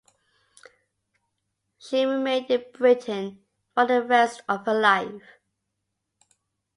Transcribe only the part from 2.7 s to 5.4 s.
Britain for the rest of her life.